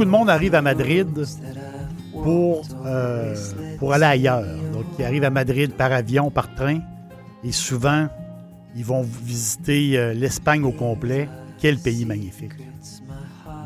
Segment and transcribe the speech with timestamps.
[0.00, 1.08] Beaucoup de monde arrive à Madrid
[2.14, 3.36] pour, euh,
[3.78, 4.46] pour aller ailleurs.
[4.72, 6.80] Donc, ils arrivent à Madrid par avion, par train.
[7.44, 8.08] Et souvent,
[8.74, 11.28] ils vont visiter euh, l'Espagne au complet.
[11.58, 12.54] Quel pays magnifique.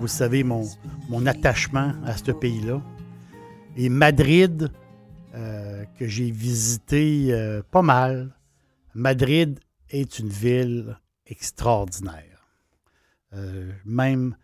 [0.01, 0.65] Vous savez mon,
[1.09, 2.83] mon attachement à ce pays-là.
[3.77, 4.73] Et Madrid,
[5.37, 8.35] euh, que j'ai visité pas mal,
[8.93, 10.99] Madrid est une ville
[11.29, 12.49] extraordinaire.
[13.85, 14.35] même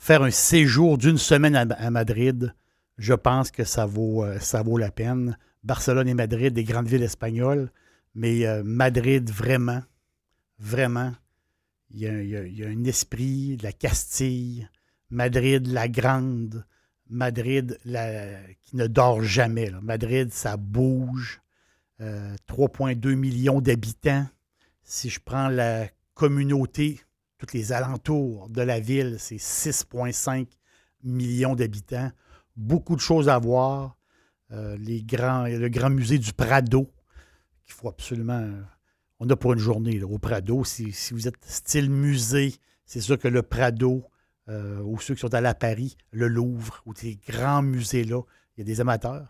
[0.00, 2.54] faire un séjour d'une semaine à, Madrid,
[2.96, 5.36] je pense que ça vaut, ça vaut la peine.
[5.62, 7.70] Barcelone et Madrid, des grandes villes espagnoles,
[8.14, 9.82] mais Madrid, vraiment,
[10.58, 11.12] vraiment,
[11.90, 14.68] il y, a, un esprit, la Castille,
[15.10, 16.64] Madrid, la grande,
[17.10, 17.78] Madrid
[18.62, 19.70] qui ne dort jamais.
[19.82, 21.40] Madrid, ça bouge.
[22.00, 24.26] 3,2 euh, millions d'habitants.
[24.82, 27.00] Si je prends la communauté,
[27.40, 30.46] tous les alentours de la ville, c'est 6,5
[31.02, 32.12] millions d'habitants.
[32.54, 33.96] Beaucoup de choses à voir.
[34.52, 36.92] Euh, les grands, le grand musée du Prado,
[37.64, 38.46] qu'il faut absolument
[39.20, 40.64] on a pour une journée au Prado.
[40.64, 42.54] Si, vous êtes style musée,
[42.84, 44.04] c'est sûr que le Prado,
[44.48, 48.22] euh, ou ceux qui sont allés à Paris, le Louvre, ou ces grands musées-là,
[48.56, 49.28] il y a des amateurs.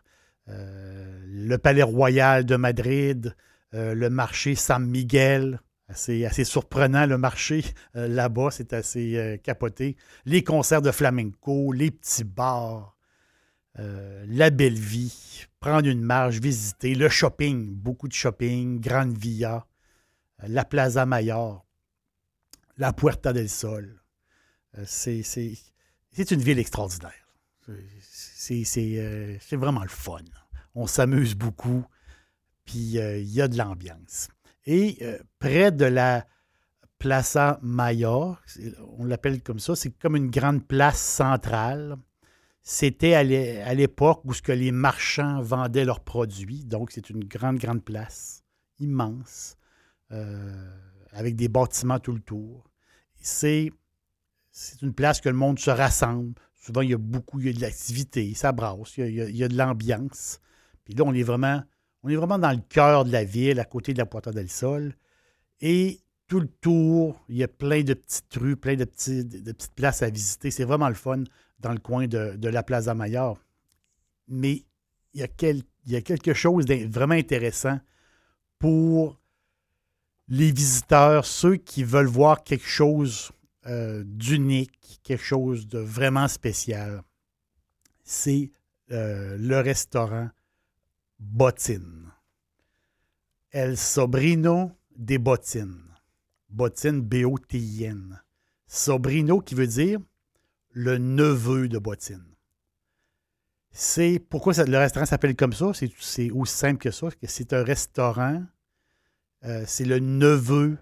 [0.49, 3.37] Euh, le Palais Royal de Madrid,
[3.73, 7.65] le marché San Miguel, assez, assez surprenant le marché
[7.95, 9.97] là-bas, c'est assez capoté.
[10.25, 12.97] Les concerts de flamenco, les petits bars,
[13.77, 19.67] la belle vie, prendre une marche, visiter, le shopping, beaucoup de shopping, Grande Via,
[20.47, 21.67] la Plaza Mayor,
[22.77, 24.03] la Puerta del Sol.
[24.79, 27.13] Euh, c'est une ville extraordinaire.
[27.69, 27.79] Euh,
[28.39, 30.25] c'est vraiment le fun.
[30.75, 31.85] On s'amuse beaucoup,
[32.65, 34.29] puis euh, il y a de l'ambiance.
[34.67, 34.99] Et
[35.39, 36.27] près de la
[36.99, 38.43] Plaza Mayor,
[38.99, 41.97] on l'appelle comme ça, c'est comme une grande place centrale.
[42.63, 43.25] C'était à
[43.75, 46.65] l'époque où ce que les marchands vendaient leurs produits.
[46.65, 48.45] Donc, c'est une grande, grande place,
[48.79, 49.57] immense.
[50.13, 50.69] Euh,
[51.13, 52.65] avec des bâtiments tout le tour.
[53.15, 53.71] C'est,
[54.83, 56.35] une place que le monde se rassemble.
[56.55, 59.49] Souvent, il y a beaucoup, il y a de l'activité, ça brasse, il y a,
[59.49, 60.41] de l'ambiance.
[60.85, 61.63] Puis là, on est vraiment,
[62.03, 64.49] on est vraiment dans le cœur de la ville, à côté de la Puerta del
[64.49, 64.95] Sol.
[65.61, 70.03] Et tout le tour, il y a plein de petites rues, plein de, petites places
[70.03, 70.51] à visiter.
[70.51, 71.25] C'est vraiment le fun
[71.59, 73.39] dans le coin de, la Plaza Mayor.
[74.29, 74.65] Mais
[75.13, 77.81] il y, a il y a quelque chose de vraiment intéressant
[78.59, 79.21] pour
[80.29, 83.33] les visiteurs, ceux qui veulent voir quelque chose
[83.67, 87.03] euh, d'unique, quelque chose de vraiment spécial,
[88.05, 88.53] c'est
[88.93, 90.31] euh, le restaurant
[91.21, 92.13] Bottine.
[93.53, 95.85] El Sobrino des Bottines.
[96.49, 98.21] Bottine, B-O-T-I-N.
[98.67, 100.01] Sobrino qui veut dire
[100.71, 102.25] le neveu de Bottine.
[103.71, 105.93] C'est pourquoi le restaurant s'appelle comme ça, c'est
[106.33, 108.45] aussi simple que ça, c'est un restaurant
[109.45, 110.79] euh, c'est le neveu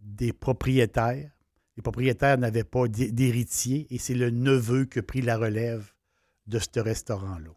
[0.00, 1.30] des propriétaires.
[1.76, 5.90] Les propriétaires n'avaient pas d'héritier et c'est le neveu qui a pris la relève
[6.46, 7.50] de ce restaurant-là.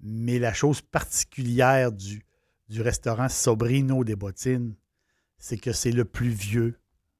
[0.00, 2.22] Mais la chose particulière du,
[2.70, 4.74] restaurant Sobrino des Bottines,
[5.38, 6.78] c'est que c'est le plus vieux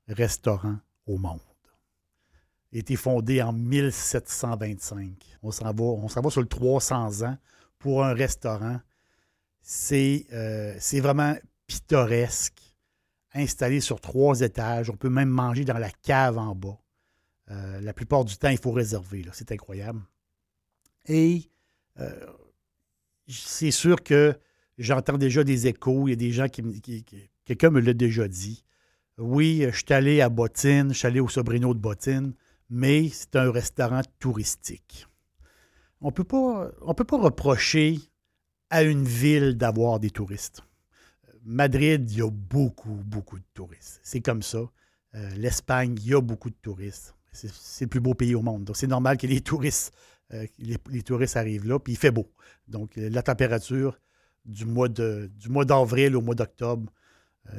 [0.08, 0.76] restaurant
[1.06, 1.40] au monde.
[2.72, 5.12] Il a été fondé en 1725.
[5.42, 7.38] On s'en va, sur le 300 ans
[7.78, 8.80] pour un restaurant.
[9.60, 11.36] C'est euh, vraiment
[11.66, 12.60] pittoresque,
[13.32, 14.90] installé sur trois étages.
[14.90, 16.78] On peut même manger dans la cave en bas.
[17.50, 19.24] Euh, la plupart du temps, il faut réserver.
[19.32, 20.02] C'est incroyable.
[21.06, 21.50] Et
[22.00, 22.26] euh,
[23.28, 24.34] c'est sûr que
[24.78, 26.08] j'entends déjà des échos.
[26.08, 27.04] Il y a des gens qui,
[27.44, 28.64] quelqu'un me l'a déjà dit.
[29.18, 32.34] Oui, je suis allé à Bottine, je suis allé au Sobrino de Bottine.
[32.68, 35.06] mais c'est un restaurant touristique.
[36.00, 36.12] On on
[36.94, 37.98] peut pas reprocher
[38.70, 40.62] à une ville d'avoir des touristes.
[41.44, 44.00] Madrid, il y a beaucoup, beaucoup de touristes.
[44.02, 44.58] C'est comme ça.
[45.14, 47.14] Euh, L'Espagne, il y a beaucoup de touristes.
[47.32, 48.64] C'est le plus beau pays au monde.
[48.64, 49.94] Donc, c'est normal que les touristes,
[50.34, 52.30] euh, les, touristes arrivent là, puis il fait beau.
[52.68, 53.98] Donc, euh, la température
[54.44, 56.92] du mois d'avril au mois d'octobre,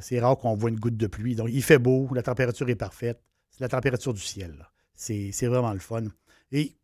[0.01, 1.36] c'est rare qu'on voit une goutte de pluie.
[1.36, 3.22] Donc, il fait beau, la température est parfaite.
[3.51, 4.68] C'est la température du ciel.
[4.95, 6.04] C'est vraiment le fun.
[6.51, 6.75] Et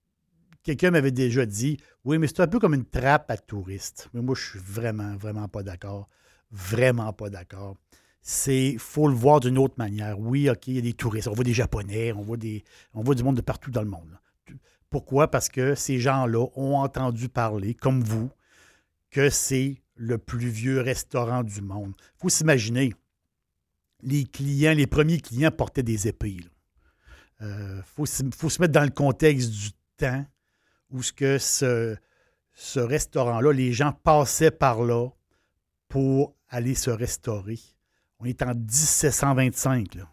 [0.63, 4.09] quelqu'un m'avait déjà dit Oui, mais c'est un peu comme une trappe à touristes.
[4.13, 6.07] Mais moi, je suis vraiment, vraiment pas d'accord.
[6.51, 7.75] Vraiment pas d'accord.
[8.21, 10.19] C'est faut le voir d'une autre manière.
[10.19, 13.01] Oui, OK, il y a des touristes, on voit des Japonais, on voit, des, on
[13.01, 14.19] voit du monde de partout dans le monde.
[14.91, 15.31] Pourquoi?
[15.31, 18.29] Parce que ces gens-là ont entendu parler, comme vous,
[19.09, 21.93] que c'est le plus vieux restaurant du monde.
[21.97, 22.93] Il faut s'imaginer,
[24.01, 26.37] les clients, les premiers clients portaient des épées.
[27.39, 30.25] Il euh, faut, faut, se mettre dans le contexte du temps
[30.89, 31.97] où ce,
[32.75, 35.07] restaurant-là, les gens passaient par là
[35.87, 37.59] pour aller se restaurer.
[38.19, 39.95] On est en 1725.
[39.95, 40.05] Il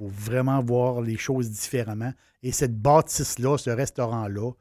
[0.00, 2.12] faut vraiment voir les choses différemment.
[2.42, 4.52] Et cette bâtisse-là, ce restaurant-là,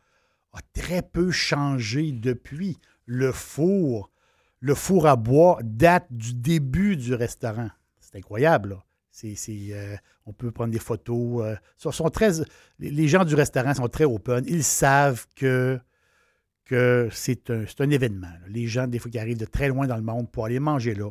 [0.52, 2.78] a très peu changé depuis.
[3.06, 4.12] Le four,
[4.60, 7.70] le four à bois date du début du restaurant.
[8.02, 8.78] C'est incroyable.
[9.12, 9.96] C'est, euh,
[10.26, 11.46] on peut prendre des photos.
[11.46, 11.56] Euh,
[11.92, 12.32] sont très,
[12.80, 14.44] les gens du restaurant sont très open.
[14.46, 15.80] Ils savent que,
[16.66, 18.34] que c'est, un, un, événement.
[18.48, 20.96] Les gens, des fois, qui arrivent de très loin dans le monde pour aller manger
[20.96, 21.10] là,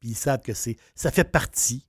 [0.00, 1.86] puis ils savent que c'est, ça fait partie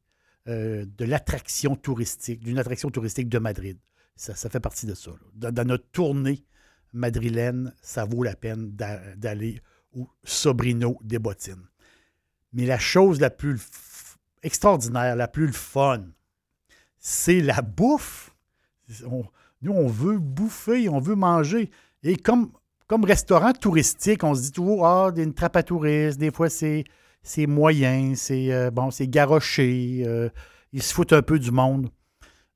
[0.48, 3.78] euh, de l'attraction touristique, d'une attraction touristique de Madrid.
[4.16, 5.12] Ça, fait partie de ça.
[5.36, 6.46] Dans, notre tournée
[6.94, 9.62] madrilène, ça vaut la peine d'aller
[9.94, 11.68] au Sobrino des Bottines.
[12.54, 13.62] Mais la chose la plus
[14.42, 16.06] extraordinaire, la plus fun,
[16.98, 18.34] c'est la bouffe.
[19.62, 21.70] nous, on veut bouffer, on veut manger.
[22.04, 22.52] Et comme,
[22.88, 26.86] comme restaurant touristique, on se dit toujours, ah, une trappe à touristes, des fois c'est
[27.24, 30.04] c'est moyen, c'est euh, bon, c'est garoché.
[30.06, 30.30] Euh,
[30.72, 31.90] ils se foutent un peu du monde.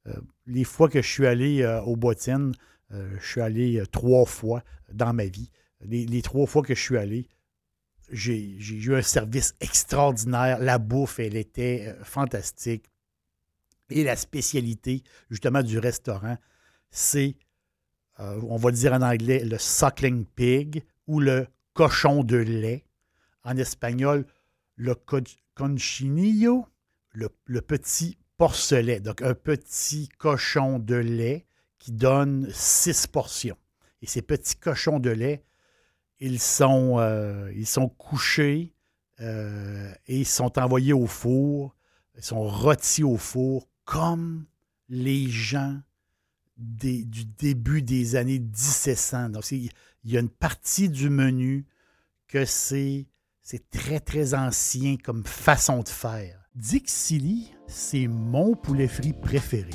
[0.07, 0.13] Euh,
[0.47, 2.53] les fois que je suis allé aux bottines,
[2.89, 5.49] je suis allé trois fois dans ma vie.
[5.81, 7.27] Les, trois fois que je suis allé,
[8.11, 10.59] j'ai eu un service extraordinaire.
[10.59, 12.85] La bouffe, elle était fantastique.
[13.89, 16.37] Et la spécialité, justement, du restaurant,
[16.89, 17.35] c'est,
[18.19, 22.83] on va dire en anglais, le suckling pig ou le cochon de lait.
[23.43, 24.25] En espagnol,
[24.81, 24.95] le
[25.53, 26.65] conchinillo,
[27.11, 31.45] le, petit porcelet, donc un petit cochon de lait
[31.77, 33.57] qui donne six portions.
[34.01, 35.43] Et ces petits cochons de lait,
[36.19, 37.51] ils sont, euh,
[37.99, 38.73] couchés
[39.19, 41.75] euh, et ils sont envoyés au four,
[42.17, 44.45] ils sont rôtis au four comme
[44.89, 45.79] les gens
[46.57, 49.29] du début des années 1700.
[49.29, 49.71] Donc, il
[50.05, 51.67] y a une partie du menu
[52.27, 53.05] que c'est
[53.41, 56.39] c'est très, très ancien comme façon de faire.
[56.55, 59.71] Dixili, c'est mon poulet frit préféré.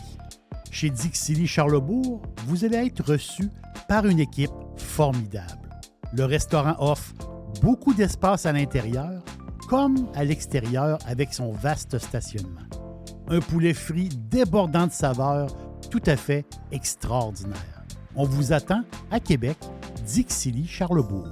[0.71, 3.49] Chez Dixili Charlebourg, vous allez être reçu
[3.89, 5.71] par une équipe formidable.
[6.13, 7.15] Le restaurant offre
[7.63, 9.23] beaucoup d'espace à l'intérieur
[9.69, 12.61] comme à l'extérieur avec son vaste stationnement.
[13.29, 15.49] Un poulet frit débordant de saveurs
[15.91, 17.85] tout à fait extraordinaire.
[18.15, 19.59] On vous attend à Québec,
[20.05, 21.29] Dixilly, Charlebourg.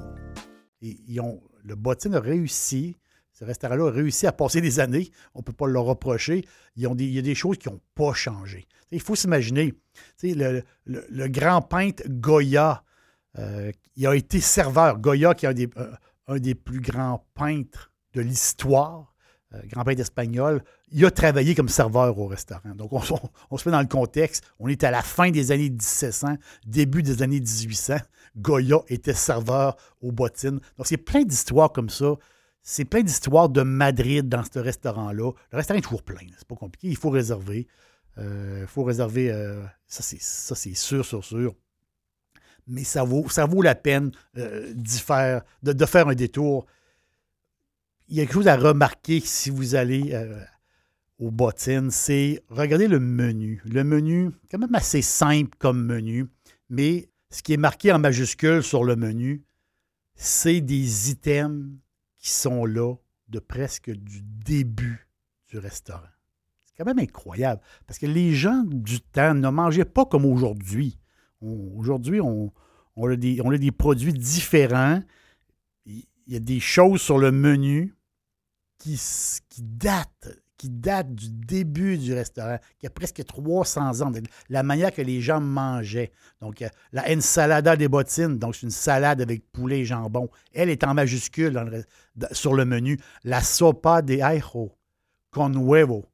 [1.64, 2.96] Le bottine a réussi,
[3.32, 5.10] ce restaurant-là a réussi à passer des années.
[5.34, 6.44] On ne peut pas leur reprocher.
[6.76, 8.66] Il y a des choses qui n'ont pas changé.
[8.92, 9.74] il faut s'imaginer,
[10.22, 12.84] le, grand peintre Goya,
[13.38, 14.98] euh, il a été serveur.
[14.98, 15.68] Goya, qui est
[16.28, 19.13] un des, plus grands peintres de l'histoire,
[19.66, 22.74] grand peintre espagnol, il a travaillé comme serveur au restaurant.
[22.74, 22.92] Donc,
[23.50, 24.44] on, se met dans le contexte.
[24.58, 27.96] On est à la fin des années 1700, début des années 1800.
[28.36, 30.60] Goya était serveur aux bottines.
[30.76, 32.14] Donc, c'est plein d'histoires comme ça.
[32.62, 35.32] C'est plein d'histoires de Madrid dans ce restaurant-là.
[35.52, 36.26] Le restaurant est toujours plein.
[36.38, 36.88] C'est pas compliqué.
[36.88, 37.68] Il faut réserver.
[38.18, 39.30] Euh, il faut réserver.
[39.30, 41.54] Euh, ça, c'est sûr, sûr, sûr.
[42.66, 46.66] Mais ça vaut, ça vaut la peine euh, faire, de, faire un détour.
[48.08, 50.14] Il y a quelque chose à remarquer si vous allez
[51.18, 53.62] aux bottines, c'est regarder le menu.
[53.64, 56.26] Le menu, quand même assez simple comme menu,
[56.68, 59.42] mais ce qui est marqué en majuscule sur le menu,
[60.14, 61.66] c'est des items
[62.18, 62.94] qui sont là
[63.28, 65.08] de presque du début
[65.48, 66.00] du restaurant.
[66.64, 70.98] C'est quand même incroyable parce que les gens du temps ne mangeaient pas comme aujourd'hui.
[71.40, 72.52] Aujourd'hui, on
[72.96, 75.00] a des produits différents.
[76.26, 77.94] Il y a des choses sur le menu
[78.78, 78.98] qui,
[79.58, 84.12] datent du début du restaurant, qui a presque 300 ans,
[84.48, 86.12] la manière que les gens mangeaient.
[86.40, 90.28] Donc, euh, la ensalada des bottines, donc c'est une salade avec poulet et jambon.
[90.52, 91.84] Elle est en majuscule
[92.32, 92.98] sur le menu.
[93.24, 94.72] La sopa de ajo
[95.30, 96.06] con huevo,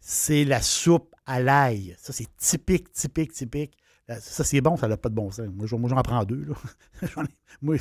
[0.00, 1.94] c'est la soupe à l'ail.
[1.98, 3.76] Ça, c'est typique, typique, typique.
[4.20, 5.46] Ça, c'est bon, ça n'a pas de bon sens.
[5.52, 6.46] Moi, j'en prends deux.
[7.62, 7.76] moi,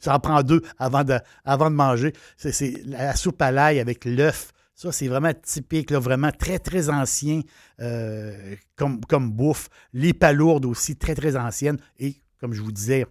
[0.00, 2.12] j'en prends deux avant de, manger.
[2.36, 4.52] C'est la soupe à l'ail avec l'œuf.
[4.74, 7.40] Ça, c'est vraiment typique, vraiment très, très ancien
[7.80, 9.68] euh, comme, comme bouffe.
[9.92, 11.78] Les palourdes aussi, très, très anciennes.
[11.98, 13.04] Et, comme je vous disais,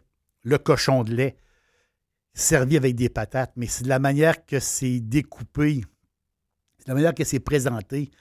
[0.44, 1.36] le cochon de lait
[2.34, 3.52] servi avec des patates.
[3.58, 5.82] Mais c'est de la manière que c'est découpé,
[6.78, 8.12] c'est de la manière que c'est présenté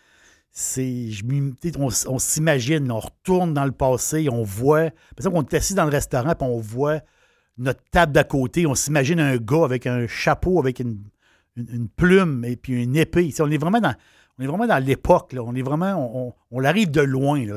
[2.08, 5.84] on s'imagine, on retourne dans le passé, on voit, par exemple, on est assis dans
[5.84, 7.00] le restaurant, puis on voit
[7.58, 11.02] notre table d'à côté, on s'imagine un gars avec un chapeau, avec une,
[11.96, 13.32] plume et puis une épée.
[13.40, 13.94] on est vraiment dans,
[14.38, 17.42] on est vraiment dans l'époque, on est vraiment, on, arrive de loin.
[17.46, 17.56] Là.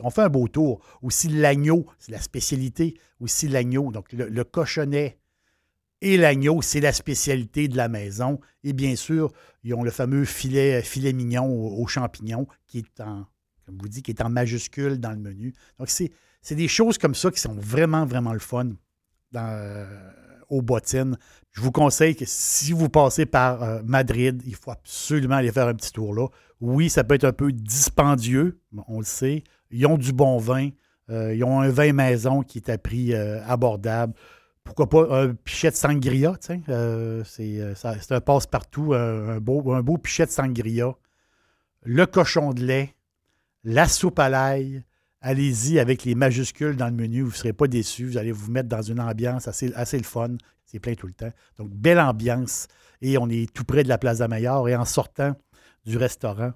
[0.00, 0.80] on fait un beau tour.
[1.02, 3.92] Aussi l'agneau, c'est la spécialité, aussi l'agneau.
[3.92, 5.18] Donc le cochonnet,
[6.02, 8.40] et l'agneau, c'est la spécialité de la maison.
[8.64, 9.32] Et bien sûr,
[9.62, 13.24] ils ont le fameux filet, filet mignon aux, champignons qui est en,
[13.64, 15.54] comme vous dites, qui est en majuscule dans le menu.
[15.78, 16.10] Donc, c'est,
[16.50, 18.70] des choses comme ça qui sont vraiment, vraiment le fun
[19.36, 19.86] euh,
[20.48, 21.16] aux bottines.
[21.52, 25.68] Je vous conseille que si vous passez par euh, Madrid, il faut absolument aller faire
[25.68, 26.26] un petit tour là.
[26.60, 29.44] Oui, ça peut être un peu dispendieux, on le sait.
[29.70, 30.70] Ils ont du bon vin.
[31.10, 34.14] Euh, ils ont un vin maison qui est à prix abordable
[34.64, 36.34] pourquoi pas un pichet de sangria,
[36.68, 40.94] euh, euh, c'est, un passe-partout, un, beau, un beau pichet de sangria,
[41.82, 42.94] le cochon de lait,
[43.64, 44.84] la soupe à l'ail.
[45.20, 48.06] Allez-y avec les majuscules dans le menu, vous ne serez pas déçus.
[48.06, 50.36] Vous allez vous mettre dans une ambiance assez, le fun.
[50.64, 51.30] C'est plein tout le temps.
[51.58, 52.66] Donc, belle ambiance.
[53.02, 54.68] Et on est tout près de la Plaza Mayor.
[54.68, 55.36] Et en sortant
[55.86, 56.52] du restaurant,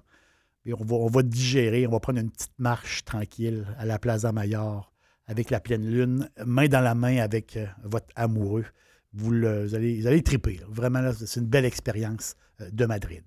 [0.65, 4.33] on va, on va digérer, on va prendre une petite marche tranquille à la Plaza
[4.33, 4.91] Mayor
[5.27, 8.65] avec la pleine lune, main dans la main avec euh, votre amoureux.
[9.13, 10.59] Vous, allez, triper.
[10.69, 13.23] Vraiment, c'est une belle expérience euh, de Madrid.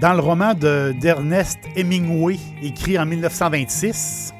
[0.00, 4.32] Dans le roman d'Ernest Hemingway, écrit en 1926,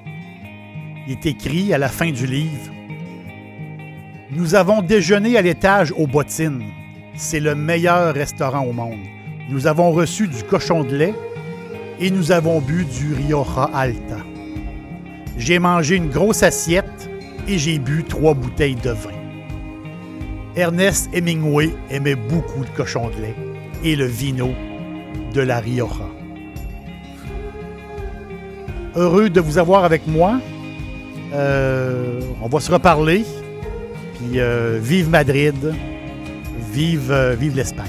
[1.08, 2.72] il est écrit à la fin du livre
[4.30, 6.62] Nous avons déjeuné à l'étage aux bottines.
[7.16, 9.17] C'est le meilleur restaurant au monde.
[9.48, 11.14] Nous avons reçu du cochon de lait
[11.98, 14.18] et nous avons bu du Rioja Alta.
[15.38, 17.08] J'ai mangé une grosse assiette
[17.46, 19.10] et j'ai bu trois bouteilles de vin.
[20.54, 23.34] Ernest Hemingway aimait beaucoup le cochon de lait
[23.82, 24.50] et le vino
[25.32, 26.08] de la Rioja.
[28.96, 30.40] Heureux de vous avoir avec moi.
[31.32, 33.24] Euh, on va se reparler.
[34.14, 35.74] Puis euh, vive Madrid.
[36.70, 37.88] Vive, euh, vive l'Espagne.